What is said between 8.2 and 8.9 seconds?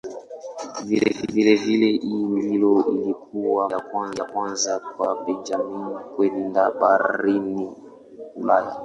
Ulaya.